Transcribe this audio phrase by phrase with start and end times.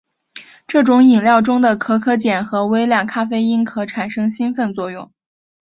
[0.65, 5.11] 这种饮料中的可可碱和微量咖啡因可产生兴奋作用。